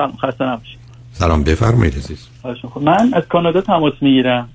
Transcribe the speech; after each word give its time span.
سلام 0.00 0.16
خسته 0.16 0.44
نباشید. 0.44 0.78
سلام 1.12 1.44
بفرمایید 1.44 1.94
عزیز. 1.94 2.28
من 2.80 3.14
از 3.14 3.22
کانادا 3.28 3.60
تماس 3.60 3.92
می‌گیرم. 4.00 4.48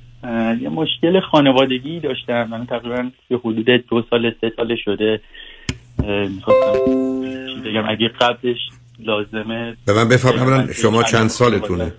یه 0.62 0.70
مشکل 0.70 1.20
خانوادگی 1.20 2.00
داشتم. 2.00 2.44
من 2.44 2.66
تقریبا 2.66 3.10
یه 3.30 3.38
حدود 3.38 3.66
دو 3.66 4.04
سال 4.10 4.34
سه 4.42 4.52
سال 4.56 4.76
شده. 4.86 5.22
می‌خواستم 6.30 6.72
بگم؟ 7.66 7.90
اگه 7.90 8.08
قبلش 8.08 8.58
لازمه. 9.00 9.78
به 9.86 9.94
من 9.94 10.10
بفرمایید 10.10 10.72
شما 10.72 11.04
چند 11.04 11.28
سالتونه؟ 11.28 11.94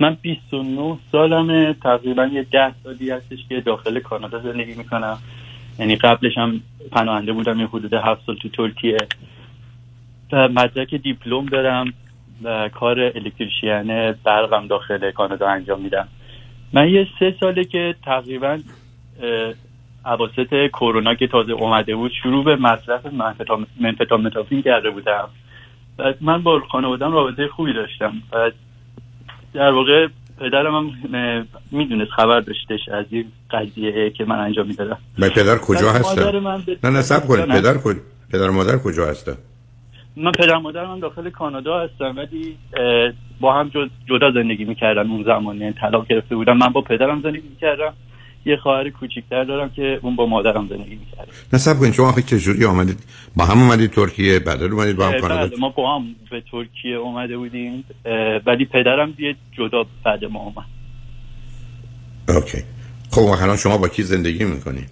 من 0.00 0.16
29 0.22 0.98
سالمه. 1.12 1.74
تقریبا 1.82 2.26
یه 2.26 2.46
ده 2.52 2.72
سالی 2.84 3.10
هستش 3.10 3.38
که 3.48 3.60
داخل 3.60 4.00
کانادا 4.00 4.42
زندگی 4.42 4.74
می‌کنم. 4.74 5.18
یعنی 5.78 5.96
قبلش 5.96 6.38
هم 6.38 6.60
پناهنده 6.92 7.32
بودم. 7.32 7.60
یه 7.60 7.66
حدود 7.66 7.94
هفت 7.94 8.20
سال 8.26 8.36
تو 8.36 8.48
ترکیه. 8.48 8.98
مدرک 10.32 10.94
دیپلم 10.94 11.46
دارم. 11.46 11.92
کار 12.74 13.00
الکتریشیان 13.00 14.12
برقم 14.12 14.66
داخل 14.66 15.10
کانادا 15.10 15.48
انجام 15.48 15.80
میدم 15.80 16.08
من 16.72 16.88
یه 16.88 17.06
سه 17.20 17.34
ساله 17.40 17.64
که 17.64 17.94
تقریبا 18.04 18.58
عواسط 20.04 20.66
کرونا 20.72 21.14
که 21.14 21.26
تازه 21.26 21.52
اومده 21.52 21.96
بود 21.96 22.12
شروع 22.22 22.44
به 22.44 22.56
مصرف 22.56 23.06
منفتامتافین 23.80 24.62
کرده 24.62 24.90
بودم. 24.90 25.28
و 25.98 26.14
من 26.20 26.42
با 26.42 26.62
خانوادم 26.70 27.12
رابطه 27.12 27.48
خوبی 27.48 27.72
داشتم 27.72 28.12
و 28.32 28.50
در 29.54 29.70
واقع 29.70 30.08
پدرم 30.40 30.74
هم 30.74 30.90
می‌دونست 31.70 32.10
خبر 32.10 32.40
داشتش 32.40 32.88
از 32.88 33.06
این 33.10 33.24
قضیه 33.50 34.10
که 34.10 34.24
من 34.24 34.38
انجام 34.38 34.66
می‌دادم. 34.66 34.98
من 35.18 35.28
پدر 35.28 35.58
کجا 35.58 35.92
هستم؟ 35.92 36.22
نه 36.84 36.90
نه 36.90 37.02
سب 37.02 37.26
کنید. 37.26 37.44
پدر 37.44 37.74
پدر 38.32 38.50
مادر 38.50 38.78
کجا 38.78 39.06
هستم؟ 39.06 39.36
من 40.24 40.32
پدر 40.32 40.58
مادرم 40.58 41.00
داخل 41.00 41.30
کانادا 41.30 41.80
هستم 41.80 42.16
ولی 42.16 42.56
با 43.40 43.54
هم 43.54 43.70
جدا 44.08 44.30
زندگی 44.34 44.64
می‌کردن 44.64 45.10
اون 45.10 45.24
زمان 45.24 45.60
یعنی 45.60 45.72
طلاق 45.72 46.06
گرفته 46.06 46.36
بودم 46.36 46.56
من 46.56 46.68
با 46.68 46.80
پدرم 46.80 47.22
زندگی 47.22 47.48
می‌کردم. 47.48 47.92
یه 48.46 48.56
خواهر 48.56 48.90
کوچیکتر 48.90 49.44
دارم 49.44 49.70
که 49.70 49.98
اون 50.02 50.16
با 50.16 50.26
مادرم 50.26 50.68
زندگی 50.68 50.94
می‌کرد 50.94 51.28
نصب 51.52 51.78
کنید. 51.78 51.92
شما 51.92 52.14
چه 52.26 52.38
جوری 52.38 52.64
آمدید؟ 52.64 52.98
با 53.36 53.44
هم 53.44 53.62
اومدید 53.62 53.90
ترکیه 53.90 54.38
بعد 54.38 54.62
اومدید 54.62 54.96
با 54.96 55.06
هم 55.06 55.20
کانادا؟ 55.20 55.56
ما 55.60 55.68
با 55.68 55.96
هم 55.96 56.04
به 56.30 56.42
ترکیه 56.50 56.96
اومده 56.96 57.36
بودیم. 57.36 57.84
ولی 58.46 58.64
پدرم 58.64 59.12
بیه 59.12 59.36
جدا 59.52 59.86
بعد 60.04 60.24
ما 60.24 60.40
اومد. 60.40 60.66
اوکی. 62.28 62.58
خب 63.10 63.20
الان 63.42 63.56
شما 63.56 63.78
با 63.78 63.88
کی 63.88 64.02
زندگی 64.02 64.44
می‌کنید 64.44 64.90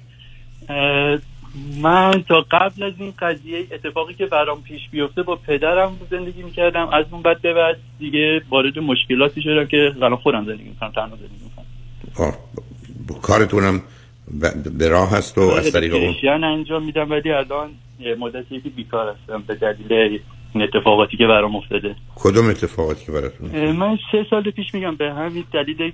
من 1.82 2.24
تا 2.28 2.46
قبل 2.50 2.82
از 2.82 2.92
این 2.98 3.12
قضیه 3.18 3.66
اتفاقی 3.72 4.14
که 4.14 4.26
برام 4.26 4.62
پیش 4.62 4.88
بیفته 4.90 5.22
با 5.22 5.36
پدرم 5.36 5.96
زندگی 6.10 6.42
می‌کردم. 6.42 6.88
از 6.88 7.04
اون 7.10 7.22
بعد 7.22 7.42
به 7.42 7.54
بعد 7.54 7.76
دیگه 7.98 8.42
وارد 8.50 8.78
مشکلاتی 8.78 9.42
شدم 9.42 9.66
که 9.66 9.92
الان 9.96 10.16
خودم 10.16 10.44
زندگی 10.44 10.68
می‌کنم 10.68 10.92
تنها 10.92 11.16
زندگی 11.16 11.44
می‌کنم. 11.44 12.34
کارتونم 13.22 13.82
به 14.78 14.88
راه 14.88 15.10
هست 15.10 15.38
و 15.38 15.40
از 15.40 15.72
طریق 15.72 15.94
اون؟ 15.94 16.44
انجام 16.44 16.84
میدم 16.84 17.10
ولی 17.10 17.32
الان 17.32 17.70
مدتی 18.18 18.60
که 18.60 18.68
بیکار 18.68 19.14
هستم. 19.14 19.42
به 19.46 19.54
دلیل 19.54 20.20
این 20.54 20.64
اتفاقاتی 20.64 21.16
که 21.16 21.26
برام 21.26 21.56
افتاده. 21.56 21.96
کدوم 22.14 22.48
اتفاقاتی 22.48 23.06
که 23.06 23.12
براتون 23.12 23.72
من 23.72 23.98
سه 24.12 24.26
سال 24.30 24.50
پیش 24.50 24.74
میگم 24.74 24.96
به 24.96 25.12
همین 25.12 25.44
دلیل 25.52 25.92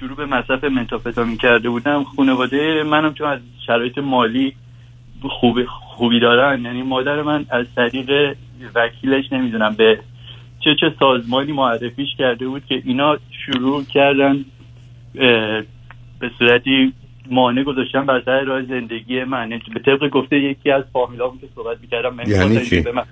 شروع 0.00 0.16
به 0.16 0.26
مصرف 0.26 0.64
منتافتامین 0.64 1.36
کرده 1.36 1.68
بودم. 1.68 2.04
خانواده 2.04 2.82
منم 2.82 3.14
چون 3.14 3.28
از 3.28 3.40
شرایط 3.66 3.98
مالی 3.98 4.54
خوبی 5.40 5.64
خوبی 5.96 6.20
دارن. 6.20 6.64
یعنی 6.64 6.82
مادر 6.82 7.22
من 7.22 7.46
از 7.50 7.66
طریق 7.76 8.36
وکیلش 8.74 9.32
نمی‌دونم 9.32 9.74
به 9.74 9.98
چه 10.60 10.70
چه 10.80 10.94
سازمانی 10.98 11.52
معرفیش 11.52 12.08
کرده 12.18 12.48
بود 12.48 12.66
که 12.66 12.82
اینا 12.84 13.18
شروع 13.46 13.84
کردن 13.84 14.44
به 16.20 16.30
صورتی 16.38 16.92
مانع 17.30 17.62
گذاشتن 17.62 18.06
بر 18.06 18.22
سر 18.24 18.40
راه 18.40 18.62
زندگی 18.62 19.24
من. 19.24 19.50
یعنی 19.50 19.62
به 19.74 19.80
طبق 19.80 20.08
گفته 20.08 20.36
یکی 20.36 20.70
از 20.70 20.84
فامیلامون 20.92 21.38
که 21.38 21.48
صحبت 21.54 21.80
می‌کردم 21.80 22.14
من 22.14 22.24
یعنی 22.26 22.66
چی؟ 22.66 22.80
به 22.80 22.92
من 22.92 23.04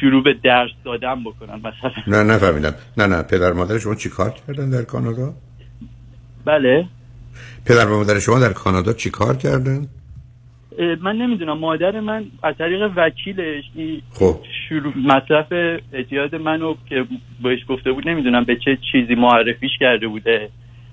شروع 0.00 0.22
به 0.22 0.34
درس 0.44 0.70
دادن 0.84 1.24
بکنن 1.24 1.54
مثلا. 1.54 1.92
نه 2.06 2.34
نفهمیدم. 2.34 2.74
نه 2.96 3.06
نه. 3.06 3.22
پدر 3.22 3.52
مادر 3.52 3.78
شما 3.78 3.94
چی 3.94 4.08
کار 4.08 4.30
کردن 4.46 4.70
در 4.70 4.82
کانادا؟ 4.82 5.34
بله. 6.44 6.86
پدر 7.66 7.88
و 7.88 7.98
مادر 7.98 8.18
شما 8.18 8.38
در 8.38 8.52
کانادا 8.52 8.92
چی 8.92 9.10
کار 9.10 9.36
کردن؟ 9.36 9.86
من 11.00 11.16
نمی‌دونم 11.16 11.58
مادر 11.58 12.00
من 12.00 12.24
از 12.42 12.54
طریق 12.58 12.90
وکیلش 12.96 13.64
خب. 14.12 14.36
شروع 14.68 14.92
مصرف 14.98 15.52
اعتیاد 15.92 16.34
منو 16.34 16.74
که 16.88 17.04
بهش 17.42 17.60
گفته 17.68 17.92
بود 17.92 18.08
نمی‌دونم 18.08 18.44
به 18.44 18.56
چه 18.56 18.78
چیزی 18.92 19.14
معرفیش 19.14 19.70
کرده 19.80 20.08
بوده 20.08 20.48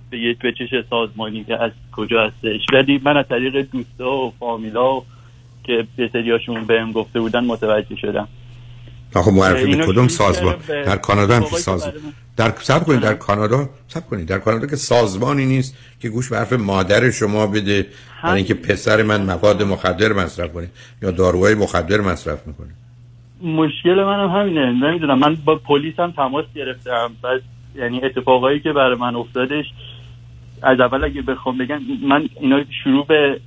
به 0.09 0.19
یه 0.19 0.35
به 0.41 0.51
چه 0.51 0.83
سازمانی 0.89 1.43
که 1.43 1.63
از 1.63 1.71
کجا 1.91 2.23
هستش. 2.23 2.61
ولی 2.73 3.01
من 3.03 3.17
از 3.17 3.27
طریق 3.27 3.71
دوستا 3.71 4.11
و 4.11 4.33
فامیلا 4.39 5.01
که 5.63 5.87
به 5.97 6.09
سریاشون 6.13 6.65
بهم 6.65 6.91
گفته 6.91 7.19
بودن 7.19 7.45
متوجه 7.45 7.95
شدم. 7.95 8.27
خب 9.13 9.31
معرفی 9.31 9.75
به 9.75 9.85
کدوم 9.85 10.07
سازمان؟ 10.07 10.55
در 10.67 10.97
کانادا 10.97 11.35
هم 11.35 11.43
سازمان 11.45 11.93
در 12.37 12.53
سب 12.59 12.83
کنید 12.83 12.99
در 12.99 13.13
کانادا 13.13 13.69
سب 13.87 14.07
کنید. 14.07 14.27
در 14.27 14.39
کانادا 14.39 14.67
که 14.67 14.75
سازمانی 14.75 15.45
نیست 15.45 15.77
که 15.99 16.09
گوش 16.09 16.29
به 16.29 16.37
حرف 16.37 16.53
مادر 16.53 17.11
شما 17.11 17.47
بده 17.47 17.87
برای 18.23 18.35
اینکه 18.35 18.53
پسر 18.53 19.03
من 19.03 19.21
مواد 19.21 19.63
مخدر 19.63 20.13
مصرف 20.13 20.53
کنه 20.53 20.67
یا 21.01 21.11
داروهای 21.11 21.55
مخدر 21.55 22.01
مصرف 22.01 22.47
می‌کنه. 22.47 22.67
مشکل 23.43 24.03
منم 24.03 24.29
همینه. 24.29 24.71
نمی‌دونم. 24.71 25.19
من 25.19 25.37
با 25.45 25.55
پلیس 25.55 25.99
هم 25.99 26.11
تماس 26.11 26.45
گرفتم. 26.55 27.11
بس 27.23 27.41
یعنی 27.75 28.01
اتفاقایی 28.03 28.59
که 28.59 28.71
برای 28.73 28.95
من 28.95 29.15
افتادش 29.15 29.65
از 30.61 30.79
اول 30.79 31.03
اگه 31.03 31.21
بخوام 31.21 31.57
بگم 31.57 31.79
من 32.07 32.29
اینا 32.41 32.63
شروع 32.83 33.05
به 33.07 33.39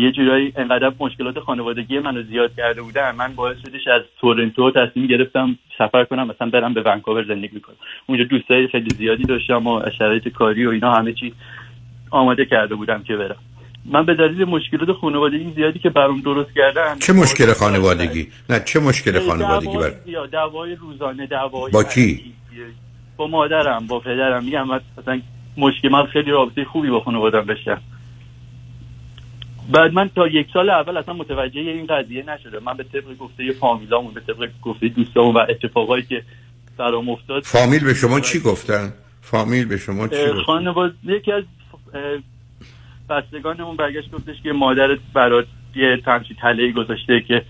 یه 0.00 0.12
جورایی 0.12 0.52
انقدر 0.56 0.92
مشکلات 1.00 1.38
خانوادگی 1.38 1.98
منو 1.98 2.22
زیاد 2.22 2.54
کرده 2.56 2.82
بودن 2.82 3.14
من 3.16 3.34
باعث 3.34 3.56
شدش 3.58 3.88
از 3.88 4.02
تورنتو 4.20 4.70
تصمیم 4.70 5.06
گرفتم 5.06 5.58
سفر 5.78 6.04
کنم 6.04 6.26
مثلا 6.26 6.50
برم 6.50 6.74
به 6.74 6.82
ونکوور 6.82 7.24
زندگی 7.24 7.60
کنم 7.60 7.76
اونجا 8.06 8.24
دوستای 8.24 8.68
خیلی 8.68 8.90
زیادی 8.90 9.24
داشتم 9.24 9.66
و 9.66 9.82
شرایط 9.98 10.28
کاری 10.28 10.66
و 10.66 10.70
اینا 10.70 10.94
همه 10.94 11.12
چی 11.12 11.34
آماده 12.10 12.44
کرده 12.44 12.74
بودم 12.74 13.02
که 13.02 13.16
برم. 13.16 13.36
من 13.84 14.06
به 14.06 14.14
دلیل 14.14 14.44
مشکلات 14.44 14.92
خانوادگی 14.92 15.52
زیادی 15.56 15.78
که 15.78 15.90
برام 15.90 16.20
درست 16.20 16.50
کردن 16.54 16.98
چه 16.98 17.12
مشکل 17.12 17.52
خانوادگی؟ 17.52 18.28
نه 18.50 18.60
چه 18.60 18.80
مشکل 18.80 19.18
خانوادگی 19.28 19.76
بر 19.76 19.92
دعوای 20.32 20.74
روزانه 20.74 21.26
دعوای 21.26 21.72
با 21.72 21.84
کی؟ 21.84 22.34
با 23.16 23.26
مادرم 23.26 23.86
با 23.86 24.00
پدرم. 24.00 24.44
میگم 24.44 24.66
مثلا 24.68 25.20
مشکل 25.56 25.88
من 25.88 26.06
خیلی 26.06 26.30
رابطه 26.30 26.64
خوبی 26.64 26.90
با 26.90 27.00
خانوادم 27.00 27.40
بشم 27.40 27.80
بعد 29.68 29.92
من 29.92 30.08
تا 30.08 30.28
یک 30.28 30.46
سال 30.52 30.70
اول 30.70 30.96
اصلا 30.96 31.14
متوجه 31.14 31.60
این 31.60 31.86
قضیه 31.86 32.22
نشده 32.22 32.60
من 32.60 32.76
به 32.76 32.84
طبق 32.84 33.16
گفته 33.18 33.52
فامیلامون 33.52 34.14
به 34.14 34.20
طبق 34.20 34.48
گفته 34.62 34.88
دوستامون 34.88 35.34
و 35.34 35.38
اتفاقایی 35.38 36.02
که 36.02 36.22
برام 36.76 37.08
افتاد. 37.08 37.42
فامیل 37.42 37.84
به 37.84 37.94
شما 37.94 38.20
چی 38.20 38.40
گفتن؟ 38.40 38.92
فامیل 39.20 39.68
به 39.68 39.76
شما 39.76 40.08
چی 40.08 40.16
گفتن؟ 40.16 40.42
خانواده 40.42 40.94
یکی 41.04 41.32
از 41.32 41.44
بستگانمون 43.10 43.76
برگشت 43.76 44.10
گفتش 44.10 44.42
که 44.42 44.52
مادرت 44.52 44.98
برات 45.14 45.46
یه 45.76 45.96
تمشی 46.04 46.36
تله 46.42 46.72
گذاشته 46.72 47.20
که 47.28 47.42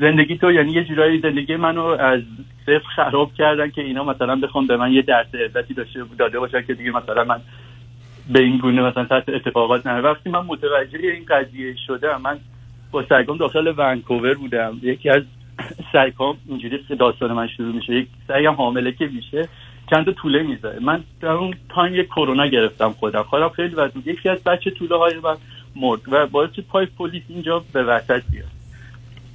زندگی 0.00 0.38
تو 0.38 0.52
یعنی 0.52 0.72
یه 0.72 0.84
جورایی 0.84 1.20
زندگی 1.20 1.56
منو 1.56 1.82
از 1.84 2.20
صفر 2.66 2.88
خراب 2.96 3.34
کردن 3.34 3.70
که 3.70 3.82
اینا 3.82 4.04
مثلا 4.04 4.36
بخوام 4.36 4.66
به 4.66 4.76
من 4.76 4.92
یه 4.92 5.02
درس 5.02 5.34
عزتی 5.34 5.74
داشته 5.74 6.04
داده 6.18 6.38
باشن 6.38 6.62
که 6.62 6.74
دیگه 6.74 6.90
مثلا 6.90 7.24
من 7.24 7.40
به 8.32 8.40
این 8.42 8.58
گونه 8.58 8.82
مثلا 8.82 9.04
تحت 9.04 9.28
اتفاقات 9.28 9.86
نه 9.86 10.00
وقتی 10.00 10.30
من 10.30 10.40
متوجه 10.40 10.98
این 10.98 11.24
قضیه 11.28 11.74
شده 11.86 12.16
من 12.16 12.38
با 12.90 13.04
سرگام 13.08 13.36
داخل 13.36 13.74
ونکوور 13.76 14.34
بودم. 14.34 14.80
یکی 14.82 15.10
از 15.10 15.22
سگام 15.92 16.36
اینجوری 16.48 16.84
داستان 16.98 17.32
من 17.32 17.48
شروع 17.48 17.74
میشه 17.74 17.94
یک 17.94 18.08
سگم 18.28 18.54
حامله 18.54 18.92
که 18.92 19.06
میشه 19.06 19.48
چند 19.90 20.04
تا 20.04 20.12
طوله 20.12 20.42
می‌ذاره. 20.42 20.80
من 20.80 21.04
در 21.20 21.28
اون 21.28 21.54
تایم 21.68 21.94
یک 21.94 22.06
کرونا 22.06 22.46
گرفتم 22.46 22.90
خودم. 22.90 23.22
خودم 23.22 23.48
خیلی 23.48 23.74
بد 23.74 23.92
یکی 24.06 24.28
از 24.28 24.44
بچه 24.44 24.70
طوله 24.70 24.96
های 24.96 25.14
من 25.24 25.36
مرد 25.76 26.00
و 26.08 26.26
باعث 26.26 26.50
پای 26.68 26.86
پلیس 26.86 27.22
اینجا 27.28 27.64
به 27.72 27.82
وسط 27.82 28.22
بیاد. 28.32 28.48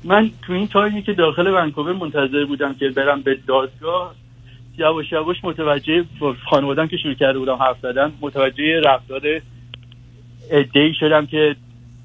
من 0.03 0.29
تو 0.41 0.53
این 0.53 0.67
تایمی 0.67 1.01
که 1.01 1.13
داخل 1.13 1.47
ونکوور 1.47 1.93
منتظر 1.93 2.45
بودم 2.45 2.73
که 2.73 2.89
برم 2.89 3.21
به 3.21 3.37
دادگاه 3.47 4.15
یواش 4.79 5.11
یواش 5.11 5.37
متوجه 5.43 6.05
خانوادم 6.49 6.87
که 6.87 6.97
شروع 6.97 7.13
کرده 7.13 7.39
بودم 7.39 7.55
حرف 7.55 7.79
زدن 7.81 8.11
متوجه 8.21 8.81
رفتار 8.85 9.41
ای 10.75 10.93
شدم 10.99 11.25
که 11.25 11.55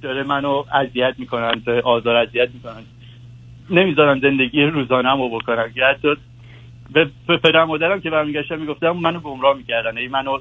داره 0.02 0.22
منو 0.22 0.64
اذیت 0.74 1.14
می‌کنن 1.18 1.62
آزار 1.84 2.16
اذیت 2.16 2.48
می‌کنن 2.54 2.82
نمی‌ذارن 3.70 4.20
زندگی 4.20 4.62
روزانه 4.62 5.16
رو 5.16 5.28
بکنم. 5.28 5.72
که 5.74 5.84
حتی 5.84 6.16
به 6.92 7.08
پدر 7.28 7.64
مادرم 7.64 8.00
که 8.00 8.10
برمیگشتم 8.10 8.58
می‌گفتم 8.58 8.90
منو 8.90 9.20
گمراه 9.20 9.56
می‌کردن. 9.56 9.98
ای 9.98 10.08
منو 10.08 10.38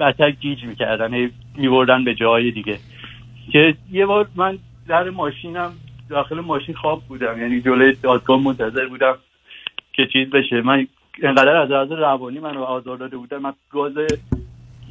بدتر 0.00 0.30
گیج 0.30 0.64
می‌کردن. 0.64 1.14
ای 1.14 1.30
میبردن 1.56 2.04
به 2.04 2.14
جای 2.14 2.50
دیگه. 2.50 2.78
که 3.52 3.74
یه 3.92 4.06
بار 4.06 4.28
من 4.36 4.58
در 4.88 5.10
ماشینم 5.10 5.72
داخل 6.08 6.40
ماشین 6.40 6.74
خواب 6.74 7.02
بودم. 7.08 7.40
یعنی 7.40 7.60
جلوی 7.60 7.92
دادگاه 8.02 8.42
منتظر 8.42 8.86
بودم 8.86 9.16
که 9.92 10.06
چیز 10.06 10.30
بشه. 10.30 10.60
من 10.60 10.86
انقدر 11.22 11.56
از 11.56 11.70
لحاظ 11.70 11.92
روانی 11.92 12.38
منو 12.38 12.62
آزار 12.62 12.96
داده 12.96 13.16
بودن 13.16 13.38
من 13.38 13.52
گاز 13.70 13.92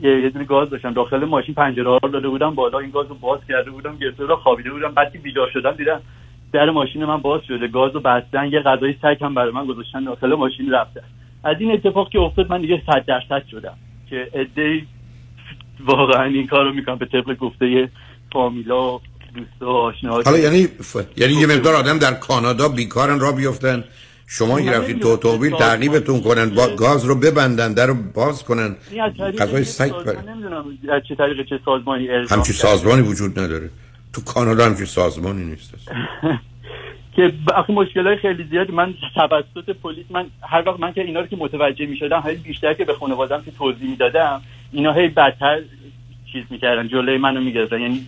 یه 0.01 0.29
دونه 0.29 0.45
گاز 0.45 0.69
داشتم 0.69 0.93
داخل 0.93 1.25
ماشین 1.25 1.55
پنجره 1.55 1.89
ها 1.89 1.99
داده 2.13 2.29
بودم 2.29 2.55
بالا 2.55 2.79
این 2.79 2.89
گاز 2.89 3.07
رو 3.07 3.15
باز 3.15 3.39
کرده 3.49 3.71
بودم 3.71 3.97
گرفته 3.97 4.23
رو 4.23 4.35
خوابیده 4.35 4.71
بودم. 4.71 4.91
بعد 4.91 5.21
بیدار 5.23 5.49
شدم 5.53 5.71
دیدم 5.71 6.01
در 6.53 6.69
ماشین 6.69 7.05
من 7.05 7.17
باز 7.17 7.41
شده 7.47 7.67
گاز 7.67 7.93
رو 7.93 7.99
بستن 7.99 8.45
یه 8.51 8.59
غذای 8.59 8.95
سگ 9.01 9.17
هم 9.21 9.33
برای 9.33 9.51
من 9.51 9.65
گذاشتن 9.65 10.03
داخل 10.03 10.33
ماشین 10.33 10.71
رفتن 10.71 11.01
از 11.43 11.57
این 11.59 11.71
اتفاق 11.71 12.09
که 12.09 12.19
افتاد 12.19 12.49
من 12.49 12.61
دیگه 12.61 12.81
صد 12.85 13.05
درصد 13.05 13.45
شدم 13.51 13.77
که 14.09 14.27
عده 14.33 14.81
واقعا 15.85 16.23
این 16.23 16.47
کار 16.47 16.65
رو 16.65 16.73
می‌کنم. 16.73 16.95
به 16.95 17.05
طبق 17.05 17.37
گفته 17.37 17.89
فامیلا 18.33 18.99
دوستا 19.35 19.73
آشنا 19.73 20.11
حالا 20.11 20.37
یعنی 20.37 20.67
ف... 20.67 20.95
یعنی 21.17 21.33
یه 21.33 21.47
مقدار 21.47 21.75
آدم 21.75 21.99
در 21.99 22.13
کانادا 22.13 22.69
بیکارن 22.69 23.19
را 23.19 23.31
بیفتن 23.31 23.83
شما 24.31 24.59
یه 24.61 24.71
رفتید 24.71 24.99
تو 24.99 25.07
اتومبیل 25.07 25.55
تعقیبتون 25.55 26.21
کنن 26.21 26.49
با 26.49 26.67
گاز 26.75 27.05
رو 27.05 27.15
ببندن 27.15 27.73
در 27.73 27.85
رو 27.85 27.95
باز 28.13 28.43
کنن. 28.43 28.75
غذای 29.39 29.63
سگ 29.63 29.91
نمی‌دونم 30.27 30.65
از 30.91 31.01
چه 31.09 31.15
طریق 31.15 31.49
چه 31.49 31.59
سازمانی 31.65 32.07
همچی 32.07 32.53
سازمانی 32.53 33.01
وجود 33.01 33.39
نداره. 33.39 33.69
تو 34.13 34.21
کانادا 34.21 34.65
همچی 34.65 34.85
سازمانی 34.85 35.45
نیست. 35.45 35.73
که 37.15 37.33
آخه 37.55 37.73
مشکل 37.73 38.07
های 38.07 38.17
خیلی 38.17 38.43
زیادی. 38.43 38.71
من 38.71 38.93
توسط 39.15 39.69
پلیس 39.83 40.05
من 40.09 40.25
هر 40.41 40.63
وقت 40.67 40.79
من 40.79 40.93
که 40.93 41.01
اینا 41.01 41.19
رو 41.19 41.27
که 41.27 41.35
متوجه 41.35 41.85
می 41.85 41.97
شدم 41.97 42.21
خیلی 42.21 42.41
بیشتر 42.41 42.73
که 42.73 42.85
به 42.85 42.93
خانوادم 42.93 43.41
که 43.41 43.51
توضیح 43.51 43.89
می‌دادم 43.89 44.41
اینا 44.71 44.93
هی 44.93 45.07
بدتر 45.07 45.61
چیز 46.33 46.43
می‌کردن 46.49 46.87
جلوی 46.87 47.17
منو 47.17 47.41
می‌گرفتن. 47.41 47.81
یعنی 47.81 48.07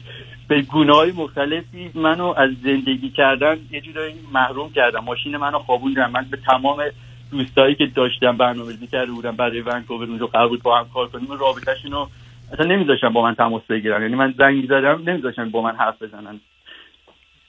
به 0.51 0.61
گونه 0.61 0.93
های 0.93 1.11
مختلفی 1.11 1.91
منو 1.95 2.33
از 2.37 2.49
زندگی 2.63 3.09
کردن 3.09 3.57
یه 3.71 3.81
جورایی 3.81 4.13
محروم 4.33 4.71
کردم. 4.71 4.99
ماشین 4.99 5.37
منو 5.37 5.59
خوابوندن. 5.59 6.11
من 6.11 6.25
به 6.31 6.37
تمام 6.37 6.83
دوستایی 7.31 7.75
که 7.75 7.85
داشتم 7.85 8.37
برنامه‌ریزی 8.37 8.87
کرده 8.87 9.11
بودم 9.11 9.35
برای 9.35 9.61
ونکوور 9.61 10.07
اونجا 10.07 10.27
قرار 10.27 10.47
بود 10.47 10.63
با 10.63 10.79
هم 10.79 10.85
کار 10.93 11.07
کنیم 11.07 11.31
رابطه‌شون 11.31 11.91
رو 11.91 12.09
اصلا 12.53 12.65
نمیذاشتن 12.65 13.09
با 13.09 13.21
من 13.21 13.35
تماس 13.35 13.61
بگیرن. 13.69 14.01
یعنی 14.01 14.15
من 14.15 14.33
زنگ 14.37 14.61
می‌زدم 14.61 15.01
نمیذاشتن 15.05 15.49
با 15.49 15.61
من 15.61 15.75
حرف 15.75 16.01
بزنن. 16.01 16.39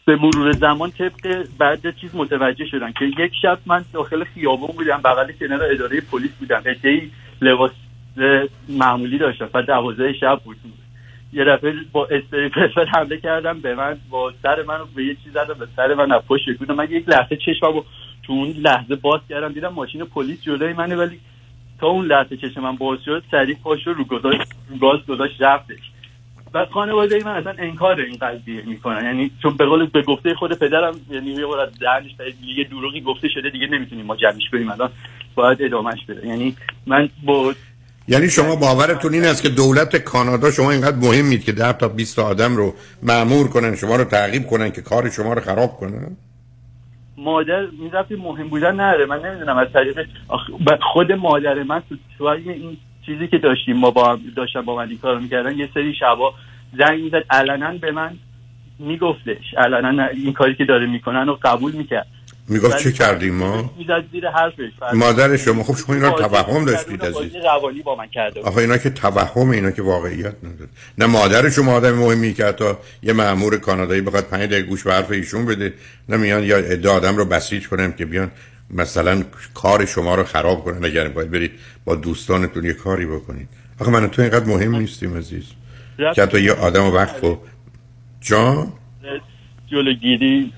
به 0.04 0.16
مرور 0.16 0.52
زمان 0.52 0.90
طبق 0.90 1.46
بعد 1.58 1.96
چیز 1.96 2.14
متوجه 2.14 2.66
شدن 2.66 2.92
که 2.92 3.04
یک 3.04 3.32
شب 3.42 3.58
من 3.66 3.84
داخل 3.92 4.24
خیابون 4.24 4.70
بودم 4.76 5.00
بغل 5.04 5.32
کنار 5.32 5.62
اداره 5.72 6.00
پلیس 6.00 6.32
بودم. 6.40 6.62
ادهی 6.66 7.10
لباس 7.40 7.70
معمولی 8.68 9.18
داشتم. 9.18 9.48
و 9.54 9.62
دوازده 9.62 10.12
شب 10.12 10.40
بود. 10.44 10.56
یه 11.32 11.44
دفعه 11.44 11.74
با 11.92 12.06
استری 12.06 12.48
پرفر 12.48 12.84
حمله 12.84 13.16
کردم 13.16 13.60
به 13.60 13.74
من 13.74 13.98
با 14.10 14.32
سر 14.42 14.62
منو 14.62 14.84
به 14.96 15.04
یه 15.04 15.16
چیز 15.24 15.32
زدم 15.32 15.54
به 15.54 15.66
سر 15.76 15.94
من 15.94 16.12
از 16.12 16.22
پشت 16.28 16.70
من 16.70 16.90
یک 16.90 17.08
لحظه 17.08 17.36
چشممو 17.36 17.82
تو 18.22 18.32
اون 18.32 18.48
لحظه 18.48 18.96
باز 18.96 19.20
کردم 19.28 19.52
دیدم 19.52 19.68
ماشین 19.68 20.04
پلیس 20.04 20.42
جلوی 20.42 20.72
منه 20.72 20.96
ولی 20.96 21.20
تا 21.80 21.86
اون 21.86 22.06
لحظه 22.06 22.36
چشم 22.36 22.60
من 22.60 22.76
باز 22.76 22.98
شد 23.04 23.22
سریع 23.30 23.56
پاش 23.64 23.86
رو 23.86 23.94
رو 23.94 24.04
گاز 24.80 25.06
گذاشت 25.08 25.42
رفتش. 25.42 25.92
و 26.54 26.66
خانواده 26.66 27.24
من 27.24 27.36
اصلا 27.36 27.54
انکار 27.58 28.00
این 28.00 28.16
قضیه 28.20 28.62
می‌کنن. 28.66 29.04
یعنی 29.04 29.30
چون 29.42 29.56
به 29.56 29.66
قول 29.66 29.86
به 29.86 30.02
گفته 30.02 30.34
خود 30.34 30.58
پدرم 30.58 30.94
یعنی 31.10 31.30
یه 31.30 31.46
بار 31.46 31.60
از 31.60 31.70
یه 32.56 32.64
دروغی 32.64 33.00
گفته 33.00 33.28
شده 33.28 33.50
دیگه 33.50 33.66
نمی‌تونیم 33.66 34.06
ما 34.06 34.16
جمعش 34.16 34.50
بریم 34.52 34.70
الان 34.70 34.90
باید 35.34 35.62
ادامهش 35.62 36.04
بده. 36.08 36.26
یعنی 36.26 36.56
من 36.86 37.08
با 37.24 37.54
یعنی 38.08 38.30
شما 38.30 38.56
باورتون 38.56 39.14
این 39.14 39.24
است 39.24 39.42
که 39.42 39.48
دولت 39.48 39.96
کانادا 39.96 40.50
شما 40.50 40.70
اینقدر 40.70 40.96
مهمید 40.96 41.44
که 41.44 41.52
10 41.52 41.72
تا 41.72 41.88
20 41.88 42.18
آدم 42.18 42.56
رو 42.56 42.74
معمور 43.02 43.48
کنن 43.48 43.76
شما 43.76 43.96
رو 43.96 44.04
تعقیب 44.04 44.46
کنن 44.46 44.70
که 44.70 44.82
کار 44.82 45.10
شما 45.10 45.32
رو 45.32 45.40
خراب 45.40 45.70
کنن 45.70 46.16
مادر 47.16 47.66
می‌رفتی 47.82 48.16
مهم 48.16 48.48
بودن 48.48 48.74
نره 48.74 49.06
من 49.06 49.26
نمی‌دونم 49.26 49.56
از 49.56 49.68
طریق 49.72 50.06
خود 50.92 51.12
مادر 51.12 51.62
من 51.62 51.82
تو 52.18 52.24
این 52.24 52.76
چیزی 53.06 53.28
که 53.28 53.38
داشتیم 53.38 53.76
ما 53.76 53.90
با 53.90 54.18
داشتن 54.36 54.62
با 54.62 54.76
من 54.76 54.88
این 54.88 54.98
کارو 54.98 55.20
می‌کردن 55.20 55.58
یه 55.58 55.68
سری 55.74 55.94
شبا 55.94 56.34
زنگ 56.78 57.02
می‌زد 57.02 57.24
علنا 57.30 57.78
به 57.78 57.92
من 57.92 58.18
میگفتش. 58.78 59.54
علنا 59.56 60.06
این 60.06 60.32
کاری 60.32 60.54
که 60.54 60.64
داره 60.64 60.86
می‌کنن 60.86 61.26
رو 61.26 61.38
قبول 61.42 61.72
می‌کرد. 61.72 62.06
می‌گفت 62.52 62.78
چه 62.78 62.92
کردیم 62.92 63.34
ما؟ 63.34 63.70
می‌زد 63.78 64.04
زیر 64.12 64.28
حرفش 64.28 64.72
مادر 64.94 65.36
شما 65.36 65.62
خب 65.62 65.76
شما 65.76 65.94
اینا 65.94 66.10
توهم 66.10 66.64
داشتید 66.64 67.04
عزیز. 67.04 67.36
روانی 67.44 67.82
با 67.82 67.96
من 67.96 68.06
کرده 68.06 68.40
آخه 68.40 68.56
اینا 68.56 68.78
که 68.78 68.90
توهم 68.90 69.50
اینا 69.50 69.70
که 69.70 69.82
واقعیت 69.82 70.34
نداره. 70.44 70.70
نه 70.98 71.06
مادر 71.06 71.50
شما 71.50 71.72
آدم 71.74 71.92
مهمی 71.92 72.34
که 72.34 72.52
تا 72.52 72.78
یه 73.02 73.12
مأمور 73.12 73.56
کانادایی 73.56 74.00
بخواد 74.00 74.24
5 74.24 74.50
دقیقه 74.50 74.62
گوش 74.68 74.82
به 74.82 74.92
حرف 74.92 75.10
ایشون 75.10 75.46
بده. 75.46 75.74
نمیان 76.08 76.42
یا 76.42 76.56
ادعا 76.56 76.94
آدم 76.94 77.16
رو 77.16 77.24
بسیج 77.24 77.68
کنم 77.68 77.92
که 77.92 78.04
بیان 78.04 78.30
مثلا 78.70 79.22
کار 79.54 79.84
شما 79.84 80.14
رو 80.14 80.24
خراب 80.24 80.64
کنن 80.64 80.84
اگر 80.84 81.08
باید 81.08 81.30
برید 81.30 81.52
با 81.84 81.94
دوستانتون 81.94 82.64
یه 82.64 82.72
کاری 82.72 83.06
بکنید. 83.06 83.48
آخه 83.80 83.90
من 83.90 84.08
تو 84.08 84.22
اینقدر 84.22 84.44
مهم 84.44 84.76
نیستیم 84.76 85.16
عزیز. 85.16 85.44
که 86.14 86.26
تو 86.26 86.38
یه 86.38 86.52
آدم 86.52 86.84
وقت 86.84 87.24
و 87.24 87.38
جان. 88.20 88.72
جلوگیری 89.66 90.52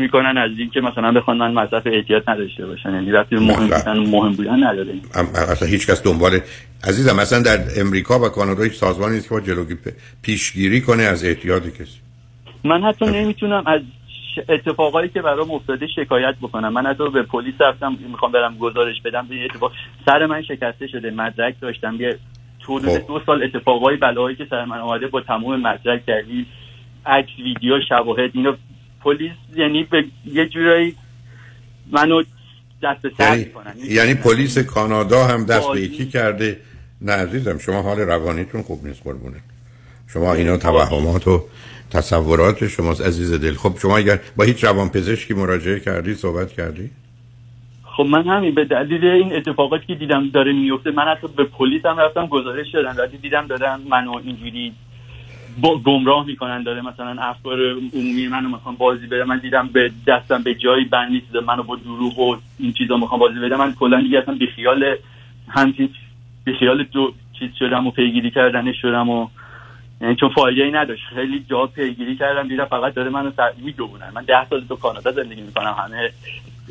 می‌کنن 0.00 0.38
از 0.38 0.50
این 0.58 0.70
که 0.70 0.80
مثلا 0.80 1.12
بخوان 1.12 1.36
من 1.36 1.52
مصرف 1.52 1.82
احتیاط 1.86 2.28
نداشته 2.28 2.66
باشن. 2.66 2.94
یعنی 2.94 3.12
وقتی 3.12 3.36
مهم 3.36 3.68
بودن 3.68 3.98
مهم 3.98 4.32
بودن 4.32 4.64
نداره. 4.64 4.94
اصلا 5.34 5.68
هیچ 5.68 5.86
کس 5.86 6.02
دنبال 6.02 6.40
عزیزم 6.84 7.16
مثلا 7.16 7.42
در 7.42 7.58
امریکا 7.80 8.18
و 8.18 8.28
کانادا 8.28 8.62
هیچ 8.62 8.72
سازمانی 8.72 9.14
نیست 9.14 9.28
که 9.28 9.34
با 9.34 9.40
جلوگیری 9.40 9.80
پیشگیری 10.22 10.80
کنه 10.80 11.02
از 11.02 11.24
احتیاط 11.24 11.62
کسی. 11.68 11.98
من 12.64 12.82
حتی 12.82 13.06
نمی‌تونم 13.06 13.62
از 13.66 13.80
اتفاقایی 14.48 15.08
که 15.08 15.22
برام 15.22 15.50
افتاده 15.50 15.86
شکایت 15.86 16.34
بکنم. 16.42 16.72
من 16.72 16.86
حتی 16.86 17.10
به 17.10 17.22
پلیس 17.22 17.54
رفتم 17.60 17.98
می‌خوام 18.08 18.32
برم 18.32 18.58
گزارش 18.58 19.02
بدم. 19.04 19.26
به 19.26 19.44
اتفاق 19.44 19.72
سر 20.06 20.26
من 20.26 20.42
شکسته 20.42 20.86
شده 20.86 21.10
مدرک 21.10 21.54
داشتم. 21.60 21.96
یه 22.00 22.18
طول 22.60 22.82
خب. 22.82 23.06
دو 23.06 23.20
سال 23.26 23.42
اتفاقای 23.42 23.96
بلایی 23.96 24.36
که 24.36 24.46
سر 24.50 24.64
من 24.64 24.78
آمده 24.78 25.06
با 25.06 25.20
تمام 25.20 25.60
مدرک 25.60 26.06
کردی. 26.06 26.46
عکس 27.06 27.28
ویدیو 27.38 27.80
شواهد 27.88 28.30
اینو 28.34 28.56
پلیس 29.08 29.32
یعنی 29.56 29.84
به 29.84 30.04
یه 30.24 30.46
جورایی 30.46 30.94
منو 31.92 32.22
دست 32.82 33.06
سر 33.18 33.38
یعنی, 33.38 33.46
یعنی 33.88 34.14
پلیس 34.14 34.58
کانادا 34.58 35.26
هم 35.26 35.44
دست 35.44 35.72
به 35.72 35.80
یکی 35.80 36.06
کرده. 36.06 36.60
نه 37.00 37.12
عزیزم 37.12 37.58
شما 37.58 37.82
حال 37.82 38.00
روانیتون 38.00 38.62
خوب 38.62 38.86
نیست 38.86 39.02
قربونه 39.04 39.36
شما 40.06 40.34
اینا 40.34 40.56
توهمات 40.56 41.28
و 41.28 41.44
تصورات 41.90 42.68
شماست 42.68 43.00
عزیز 43.00 43.32
دل. 43.32 43.54
خب 43.54 43.78
شما 43.82 43.98
اگر 43.98 44.20
با 44.36 44.44
هیچ 44.44 44.64
روان 44.64 44.88
پزشکی 44.88 45.34
مراجعه 45.34 45.80
کردی 45.80 46.14
صحبت 46.14 46.52
کردی؟ 46.52 46.90
خب 47.84 48.02
من 48.02 48.22
همین 48.26 48.54
به 48.54 48.64
دلیل 48.64 49.04
این 49.04 49.32
اتفاقاتی 49.36 49.86
که 49.86 49.94
دیدم 49.94 50.30
داره 50.30 50.52
میفته 50.52 50.90
من 50.90 51.04
حتی 51.04 51.28
به 51.36 51.44
پلیس 51.44 51.86
هم 51.86 51.98
رفتم 51.98 52.26
گزارش 52.26 52.66
دادم. 52.74 52.96
وقتی 52.98 53.16
دیدم 53.16 53.46
دادم 53.46 53.80
منو 53.90 54.16
اینجوری 54.24 54.74
با 55.60 55.78
گمراه 55.78 56.26
می‌کنن 56.26 56.62
داره 56.62 56.80
مثلا 56.82 57.22
افکار 57.22 57.58
عمومی 57.70 58.28
منو 58.28 58.48
می‌خوام 58.48 58.74
بازی 58.74 59.06
بده. 59.06 59.24
من 59.24 59.38
دیدم 59.38 59.68
به 59.72 59.92
دستم 60.06 60.42
به 60.42 60.54
جایی 60.54 60.84
بند 60.84 61.12
نیست 61.12 61.36
منو 61.46 61.62
با 61.62 61.76
دروغ 61.76 62.18
و 62.18 62.36
این 62.58 62.72
چیزا 62.72 62.96
می‌خوام 62.96 63.20
بازی 63.20 63.38
بده. 63.38 63.56
من 63.56 63.74
کلا 63.74 64.00
دیگه 64.00 64.18
اصلا 64.18 64.34
بیخیال 64.34 64.96
همچین 65.48 65.88
بیخیال 66.44 66.82
دو 66.82 67.12
چیز 67.38 67.50
شدم 67.58 67.86
و 67.86 67.90
پیگیری 67.90 68.30
کردنش 68.30 68.82
شدم 68.82 69.08
و 69.08 69.28
یعنی 70.00 70.16
چون 70.16 70.28
فایده 70.28 70.62
ای 70.62 70.70
نداشت. 70.70 71.02
خیلی 71.14 71.44
جا 71.50 71.66
پیگیری 71.66 72.16
کردم 72.16 72.48
دیدم 72.48 72.64
فقط 72.64 72.94
داره 72.94 73.10
منو 73.10 73.30
سر 73.36 73.52
می‌دونن 73.64 74.10
من 74.14 74.24
ده 74.24 74.48
سال 74.50 74.64
تو 74.68 74.76
کانادا 74.76 75.12
زندگی 75.12 75.40
می‌کنم. 75.42 75.74
همه 75.78 76.10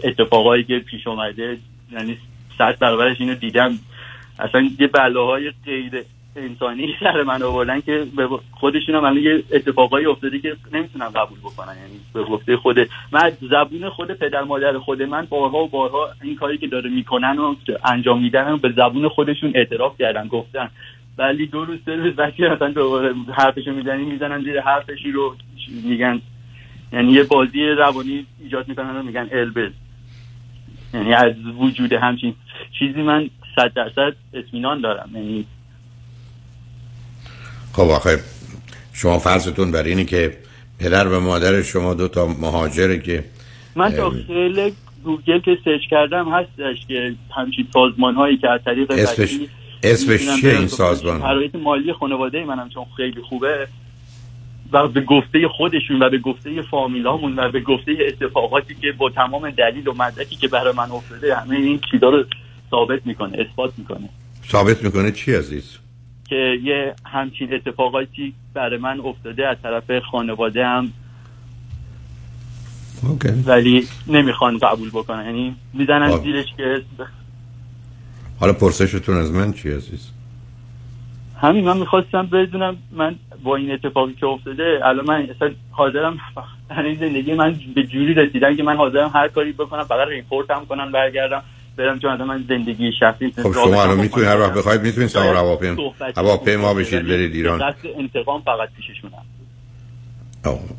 اتفاقایی 0.03 0.63
که 0.63 0.79
پیش 0.79 1.07
اومده 1.07 1.57
یعنی 1.91 2.17
صد 2.57 2.79
برابرش 2.79 3.22
اینو 3.22 3.36
دیدم. 3.36 3.79
اصلا 4.39 4.69
یه 4.79 4.88
بلاهای 4.88 5.51
غیر 5.65 6.03
انسانی 6.38 6.96
سر 7.00 7.24
من 7.24 7.41
آوردن 7.41 7.82
که 7.82 8.06
به 8.17 8.29
خودشون 8.51 8.96
هم 8.96 9.17
یه 9.17 9.44
اتفاقایی 9.51 10.06
افتاده 10.06 10.39
که 10.39 10.56
نمی‌تونم 10.74 11.10
قبول 11.10 11.39
بکنن 11.39 11.75
یعنی 11.77 12.00
به 12.13 12.24
گفته 12.24 12.58
خود 12.58 12.79
من 13.12 13.32
زبون 13.41 13.89
خود 13.89 14.12
پدر 14.12 14.44
مادر 14.44 14.77
خود 14.77 15.01
من 15.01 15.27
بارها 15.29 15.63
و 15.63 15.67
بارها 15.67 16.10
این 16.22 16.36
کاری 16.36 16.58
که 16.58 16.67
داره 16.67 16.89
می‌کنن 16.89 17.39
و 17.39 17.56
انجام 17.86 18.22
میدن 18.22 18.58
به 18.58 18.72
زبون 18.72 19.08
خودشون 19.08 19.51
اعتراف 19.56 19.98
کردن 20.00 20.27
گفتن. 20.27 20.70
ولی 21.17 21.48
دو 21.48 21.65
روز 21.65 21.79
سه 21.86 21.96
روز 21.96 22.13
وقتی 22.17 22.48
مثلا 22.48 22.70
دوباره 22.70 23.13
حرفشو 23.34 23.72
می‌زنی 23.72 24.03
می‌زنن 24.06 24.44
زیر 24.44 24.62
حرفشی 24.62 25.12
رو 25.12 25.36
میگن. 25.84 26.22
یعنی 26.94 27.12
یه 27.12 27.24
بازی 27.24 27.67
روانی 27.67 28.25
ایجاد 28.44 28.67
می‌کنن 28.67 28.96
و 28.96 29.03
میگن 29.03 29.29
البز 29.32 29.72
یعنی 30.94 31.13
از 31.13 31.34
وجود 31.60 31.94
همچین 31.94 32.36
چیزی 32.79 33.01
من 33.01 33.29
صد 33.56 33.74
درصد 33.74 34.15
اطمینان 34.34 34.82
دارم. 34.82 35.10
یعنی 35.13 35.46
خب 37.77 37.89
آخه 37.89 38.19
شما 38.93 39.19
فرضتون 39.19 39.72
بر 39.72 39.84
اینه 39.84 40.05
که 40.05 40.38
پدر 40.79 41.07
و 41.07 41.19
مادر 41.19 41.62
شما 41.62 41.93
دو 41.93 42.07
تا 42.07 42.27
مهاجره 42.27 43.00
که 43.00 43.24
من 43.75 43.89
داخل 43.89 44.72
گوگل 45.03 45.39
که 45.39 45.57
سرچ 45.65 45.81
کردم 45.89 46.29
هستش 46.31 46.86
که 46.88 47.15
همچین 47.36 47.67
سازمان 47.74 48.15
هایی 48.15 48.38
که 48.38 48.50
از 48.50 48.60
طریق 48.65 48.91
اسمش 48.91 49.39
اسمش 49.84 50.41
چیه 50.41 50.57
این 50.57 50.67
سازمان؟ 50.67 51.22
شرایط 51.22 51.55
مالی 51.55 51.93
خانواده 51.93 52.43
منم 52.43 52.69
چون 52.69 52.86
خیلی 52.98 53.22
خوبه 53.22 53.67
و 54.72 54.88
به 54.88 55.01
گفته 55.01 55.48
خودشون 55.48 56.03
و 56.03 56.10
به 56.10 56.17
گفته 56.17 56.62
فامیلامون 56.62 57.39
و 57.39 57.51
به 57.51 57.60
گفته 57.60 57.91
اتفاقاتی 58.07 58.75
که 58.75 58.91
با 58.91 59.10
تمام 59.10 59.50
دلیل 59.50 59.88
و 59.88 59.93
مدرکی 59.93 60.36
که 60.36 60.48
برای 60.48 60.74
من 60.74 60.91
افتاده 60.91 61.36
همه 61.36 61.55
این 61.55 61.79
چیزا 61.91 62.10
رو 62.10 62.24
ثابت 62.72 63.05
می‌کنه 63.05 63.38
اثبات 63.39 63.74
می‌کنه. 63.77 64.10
ثابت 64.51 64.84
می‌کنه 64.84 65.12
چی 65.12 65.36
عزیز؟ 65.36 65.77
که 66.29 66.60
یه 66.63 66.93
همچین 67.05 67.53
اتفاقاتی 67.53 68.34
برای 68.53 68.77
من 68.77 69.00
افتاده 69.00 69.48
از 69.48 69.57
طرف 69.63 70.00
خانواده 70.12 70.65
هم 70.65 70.93
اوکی. 73.03 73.29
ولی 73.46 73.88
نمی‌خوان 74.07 74.57
قبول 74.57 74.89
بکنن 74.89 75.25
یعنی 75.25 75.55
می‌زنن 75.74 76.12
خب. 76.12 76.24
زیرش 76.24 76.46
که 76.57 76.81
حالا 78.39 78.53
پرسشتون 78.53 79.17
از 79.17 79.31
من 79.31 79.53
چی 79.53 79.72
عزیز 79.72 80.12
همین 81.41 81.65
من 81.65 81.77
می‌خواستم 81.77 82.25
بدونم 82.25 82.77
من 82.91 83.15
با 83.43 83.55
این 83.55 83.72
اتفاقی 83.72 84.13
که 84.13 84.25
افتاده 84.25 84.79
الان 84.84 85.05
من 85.05 85.29
اصلا 85.36 85.51
حاضرم 85.72 86.17
این 86.86 86.96
زندگی 87.00 87.34
من 87.34 87.55
به 87.75 87.84
جوری 87.84 88.13
رسیدن 88.13 88.55
که 88.55 88.63
من 88.63 88.77
حاضرم 88.77 89.12
هر 89.13 89.27
کاری 89.27 89.51
بکنم 89.51 89.84
فقط 89.84 90.07
ریپورت 90.07 90.51
هم 90.51 90.65
کنم 90.65 90.91
برگردم 90.91 91.43
برم 91.77 92.00
چون 92.00 92.24
من 92.24 92.43
زندگی 92.50 92.91
شخصی 93.00 93.31
خب 93.31 93.53
شما 93.53 93.84
الان 93.84 94.00
می‌تونید 94.00 94.29
هر 94.29 94.39
وقت 94.39 94.53
بخواید 94.53 94.81
می‌تونید 94.81 95.10
سوار 95.10 95.36
هواپیما 95.36 95.93
هواپیما 96.17 96.74
بشید 96.74 97.07
برید 97.07 97.36
ایران. 97.36 97.69
دست 97.69 97.77
انتقام 97.98 98.41
فقط 98.41 98.69
پیششونم 98.75 99.12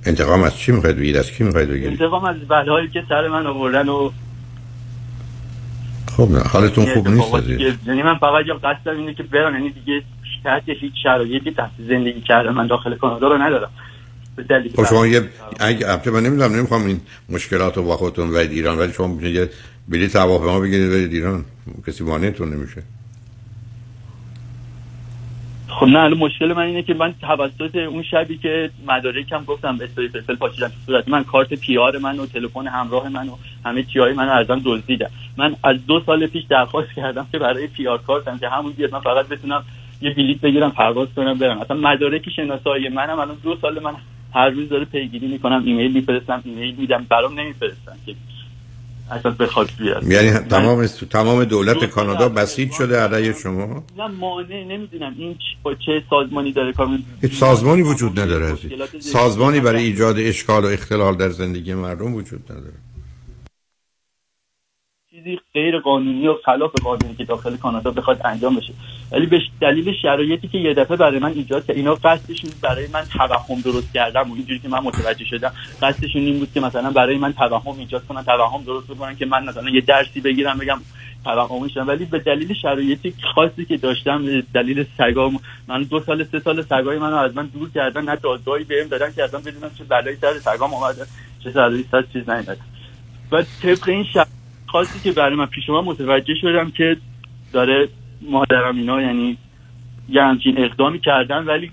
انتقام 0.07 0.43
از 0.43 0.59
چی 0.59 0.73
می‌خواید 0.73 0.97
بگید؟ 0.97 1.17
از 1.17 1.31
کی 1.33 1.45
می‌خواید 1.45 1.69
بگیرید 1.69 2.03
انتقام 2.03 2.25
از 2.25 2.37
بلایی 2.49 2.89
که 2.89 3.03
سر 3.09 3.29
من 3.29 3.47
آوردن 3.47 3.89
و 3.89 4.11
خب 6.17 6.31
نه 6.31 6.41
حالتون 6.41 6.87
خوب 6.87 7.09
نیست 7.09 7.49
یعنی 7.87 8.03
من 8.03 8.15
فقط 8.15 8.47
یا 8.47 8.55
قصدم 8.55 8.97
اینه 8.97 9.15
که 9.15 9.23
برم 9.23 9.55
یعنی 9.55 9.71
دیگه 9.71 10.03
تحت 10.45 10.63
هیچ 10.69 10.93
شرایطی 11.03 11.51
تحت 11.51 11.71
زندگی 11.79 12.21
کردم 12.21 12.55
من 12.55 12.67
داخل 12.67 12.95
کانادا 12.95 13.29
رو 13.29 13.43
ندارم. 13.43 13.71
خب 14.77 14.85
شما 14.85 15.07
یه 15.07 15.23
اگه 15.61 15.91
البته 15.91 16.11
من 16.11 16.23
نمی‌دونم 16.23 16.57
نمی‌خوام 16.57 16.87
این 16.87 17.01
مشکلات 17.29 17.77
رو 17.77 17.83
با 17.83 17.97
خودتون 17.97 18.31
و 18.31 18.37
ایران 18.37 18.79
ولی 18.79 18.93
شما 18.93 19.23
یه 19.23 19.51
بلیط 19.89 20.17
هواپیما 20.17 20.61
بگیرید 20.61 20.91
برید 20.91 21.13
ایران. 21.13 21.45
کسی 21.87 22.05
مانعتون 22.05 22.55
نمیشه. 22.55 22.83
خب 25.69 25.87
نه 25.87 26.09
مشکل 26.09 26.53
من 26.53 26.63
اینه 26.63 26.83
که 26.83 26.95
من 26.95 27.15
توسط 27.21 27.77
اون 27.77 28.03
شبی 28.03 28.39
که 28.39 28.71
مدارکم 28.87 29.45
گفتم 29.45 29.79
استوری 29.83 30.09
فلفل 30.09 30.37
پاشیدم 30.37 30.73
صورت 30.87 31.09
من 31.09 31.25
کارت 31.25 31.55
پیار 31.55 31.99
من 31.99 32.19
و 32.19 32.27
تلفن 32.27 32.67
همراه 32.67 33.09
من 33.09 33.29
و 33.29 33.37
همه 33.65 33.83
چیای 33.83 34.13
منو 34.13 34.31
ازم 34.31 34.61
دزدیدن 34.65 35.07
من 35.37 35.57
از 35.65 35.87
دو 35.87 36.03
سال 36.07 36.27
پیش 36.27 36.45
درخواست 36.45 36.89
کردم 36.97 37.27
که 37.33 37.39
برای 37.39 37.67
پیار 37.67 37.99
کارتم 37.99 38.39
که 38.39 38.49
همون 38.49 38.73
بیاد 38.73 38.93
من 38.93 39.01
فقط 39.01 39.29
بتونم 39.29 39.65
یه 40.01 40.15
بلیط 40.15 40.41
بگیرم 40.41 40.71
پرواز 40.71 41.09
کنم 41.17 41.39
برم. 41.39 41.59
اصلا 41.59 41.77
مدارک 41.77 42.31
شناسایی 42.37 42.89
منم 42.89 43.19
الان 43.19 43.37
دو 43.43 43.57
سال 43.63 43.83
من 43.83 43.93
هر 44.35 44.49
روز 44.51 44.69
داره 44.69 44.85
پیگیری 44.85 45.29
می‌کنم 45.29 45.63
ایمیل 45.65 45.93
میفرستم 45.93 46.43
ایمیل 46.45 46.75
میدم 46.79 47.07
برام 47.11 47.41
نمیفرستن 47.41 47.97
که 48.07 48.15
اصلا 49.11 49.31
بخواد 49.31 49.71
بیاد. 49.79 50.05
یعنی 50.05 50.31
تمام 50.31 50.87
تمام 50.87 51.45
دولت 51.45 51.85
کانادا 51.85 52.29
بسیج 52.29 52.73
شده 52.73 53.01
علیه 53.01 53.33
شما؟ 53.33 53.85
نه 53.99 54.07
مانع 54.07 54.65
نمی‌دونم. 54.65 55.15
این 55.19 55.37
با 55.63 55.75
چه 55.75 56.03
سازمانی 56.11 56.53
داره 56.53 56.73
کار 56.73 56.89
هیچ 57.23 57.35
سازمانی 57.35 57.83
وجود 57.83 58.21
نداره 58.21 58.55
سازمانی 59.01 59.61
برای 59.61 59.85
ایجاد 59.85 60.19
اشکال 60.19 60.65
و 60.65 60.67
اختلال 60.67 61.17
در 61.17 61.29
زندگی 61.29 61.75
مردم 61.75 62.15
وجود 62.15 62.53
نداره. 62.53 62.75
چیزی 65.29 65.41
غیر 65.55 65.79
قانونی 65.79 66.29
و 66.29 66.35
خلاف 66.45 66.71
قانونی 66.83 67.15
که 67.15 67.25
داخل 67.25 67.57
کانادا 67.57 67.91
بخواد 67.91 68.21
انجام 68.25 68.57
بشه. 68.57 68.73
ولی 69.13 69.27
به 69.27 69.41
دلیل 69.61 69.95
شرایطی 70.03 70.49
که 70.49 70.59
یه 70.59 70.75
دفعه 70.75 70.97
برای 70.97 71.19
من 71.19 71.33
ایجاد 71.33 71.67
کرد. 71.67 71.77
اینا 71.77 71.95
قصدشون 71.95 72.51
برای 72.63 72.87
من 72.93 73.03
توهم 73.19 73.61
درست 73.61 73.93
کردم 73.95 74.31
و 74.31 74.35
اینجوری 74.35 74.59
که 74.59 74.69
من 74.69 74.79
متوجه 74.79 75.25
شدم. 75.25 75.53
قصدشون 75.83 76.23
این 76.23 76.39
بود 76.39 76.53
که 76.55 76.61
مثلا 76.61 76.91
برای 76.91 77.19
من 77.19 77.33
توهم 77.33 77.79
ایجاد 77.79 78.07
کنن 78.07 78.23
توهم 78.23 78.63
درست 78.63 78.87
بکنن 78.91 79.17
که 79.17 79.27
من 79.27 79.45
مثلا 79.45 79.71
یه 79.71 79.81
درسی 79.81 80.21
بگیرم 80.21 80.59
بگم 80.59 80.79
توهم 81.25 81.69
شدم 81.69 81.89
ولی 81.89 82.05
به 82.05 82.19
دلیل 82.19 82.55
شرایطی 82.55 83.15
خاصی 83.35 83.65
که 83.65 83.77
داشتم 83.77 84.41
دلیل 84.55 84.87
سگام 84.99 85.41
من 85.69 85.83
دو 85.83 86.01
سال 86.01 86.25
سه 86.25 86.41
سال 86.41 86.63
سگای 86.63 86.99
منو 86.99 87.17
از 87.17 87.37
من 87.37 87.47
دور 87.47 87.71
کردن 87.75 88.05
نه 88.05 88.17
دادگاهی 88.17 88.65
بهم 88.65 88.89
دادن 88.89 89.13
که 89.13 89.25
اصلا 89.25 89.41
بدونم 89.41 89.71
چه 89.79 89.85
بلایی 89.85 90.17
سر 90.17 90.39
سگام 90.39 90.75
اومده 90.75 91.07
چه 91.45 91.51
سر 91.51 92.03
چیز 92.13 92.31
نیومد 92.31 92.59
و 93.33 93.43
طبق 93.63 93.89
این 93.89 94.05
شرایط 94.05 94.38
خاصی 94.73 95.01
که 95.01 95.13
برای 95.13 95.35
من 95.37 95.47
پیش 95.47 95.71
متوجه 95.71 96.35
شدم 96.35 96.71
که 96.71 96.97
داره 97.53 97.89
مادرم 98.31 98.77
اینا 98.77 99.03
یعنی 99.03 99.39
یه 100.09 100.23
همچین 100.23 100.65
اقدامی 100.65 101.01
کردن 101.01 101.45
ولی 101.45 101.71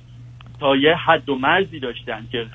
تا 0.59 0.75
یه 0.75 0.95
حد 0.95 1.29
و 1.29 1.35
مرزی 1.35 1.79
داشتن 1.79 2.27
که 2.31 2.45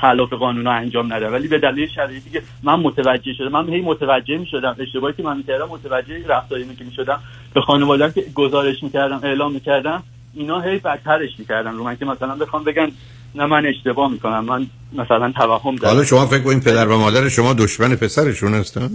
خلاف 0.00 0.32
قانون 0.32 0.64
رو 0.64 0.70
انجام 0.70 1.12
نده 1.12 1.28
ولی 1.28 1.48
به 1.48 1.58
دلیل 1.58 1.88
شرایطی 1.88 2.30
که 2.30 2.42
من 2.62 2.80
متوجه 2.80 3.32
شدم 3.32 3.48
من 3.48 3.68
هی 3.68 3.80
متوجه 3.80 4.38
می 4.38 4.46
شدم 4.46 4.76
اشتباهی 4.78 5.14
که 5.14 5.22
من 5.22 5.36
می‌کردم 5.36 5.68
متوجه 5.68 6.26
رفتاری 6.28 6.76
که 6.76 6.84
می 6.84 6.92
شدم 6.92 7.20
به 7.54 7.60
خانواده 7.60 8.12
که 8.12 8.24
گزارش 8.34 8.82
می‌کردم 8.82 9.20
اعلام 9.22 9.52
می‌کردم 9.52 10.02
اینا 10.34 10.60
هی 10.60 10.78
بدترش 10.78 11.38
می‌کردن. 11.38 11.72
رو 11.72 11.84
من 11.84 11.96
که 11.96 12.04
مثلا 12.04 12.36
بخوام 12.36 12.64
بگن 12.64 12.90
نه 13.34 13.46
من 13.46 13.66
اشتباه 13.66 14.12
می‌کنم. 14.12 14.44
من 14.44 14.66
مثلا 14.92 15.32
توهم 15.32 15.76
دارم. 15.76 15.94
حالا 15.94 16.04
شما 16.04 16.26
فکر 16.26 16.42
کنید 16.42 16.64
پدر 16.64 16.88
و 16.88 16.98
مادر 16.98 17.28
شما 17.28 17.52
دشمن 17.52 17.96
پسرشون 17.96 18.54
هستن؟ 18.54 18.90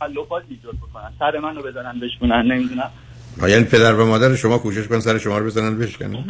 تلفات 0.00 0.42
ایجاد 0.48 0.74
بکنن 0.74 1.12
سر 1.18 1.38
منو 1.38 1.62
بزنن 1.62 2.00
بشکنن 2.00 2.52
نمی‌دونم. 2.52 2.90
یعنی 3.48 3.64
پدر 3.64 3.94
و 3.94 4.06
مادر 4.06 4.36
شما 4.36 4.58
کوشش 4.58 4.88
کن 4.88 5.00
سر 5.00 5.18
شما 5.18 5.38
رو 5.38 5.46
بزنن 5.46 5.78
بشکنن؟ 5.78 6.24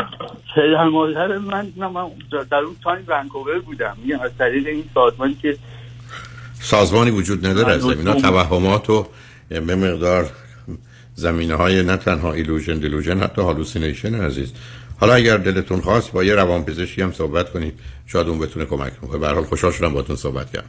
پدر 0.56 0.84
مادر 0.84 1.38
من 1.38 1.72
نه 1.76 1.88
من 1.88 2.06
در 2.50 2.58
اون 2.58 2.76
تایم 2.84 3.04
ونکوور 3.08 3.58
بودم. 3.58 3.96
میگم 4.02 4.20
از 4.20 4.30
طریق 4.38 4.66
این 4.66 4.84
سازمانی 4.94 5.36
که 5.42 5.56
سازمانی 6.60 7.10
وجود 7.10 7.46
نداره 7.46 7.72
از 7.72 7.84
اینا. 7.84 8.14
توهمات 8.14 8.90
و 8.90 9.06
به 9.48 9.60
مقدار 9.60 10.30
زمینه 11.14 11.54
های 11.54 11.82
نه 11.82 11.96
تنها 11.96 12.32
illusion 12.32 12.78
delusion 12.78 13.20
حتی 13.20 13.42
hallucination 13.42 14.14
عزیز. 14.14 14.52
حالا 15.00 15.14
اگر 15.14 15.36
دلتون 15.36 15.80
خواست 15.80 16.12
با 16.12 16.24
یه 16.24 16.34
روانپزشکی 16.34 17.02
هم 17.02 17.12
صحبت 17.12 17.52
کنید 17.52 17.74
شاید 18.06 18.28
اون 18.28 18.38
بتونه 18.38 18.64
کمک 18.64 19.00
کنه 19.00 19.18
به 19.18 19.26
هر 19.26 19.34
حال 19.34 19.44
خوشحال 19.44 19.72
شدم 19.72 19.92
باهاتون 19.92 20.16
صحبت 20.16 20.46
کردم. 20.46 20.58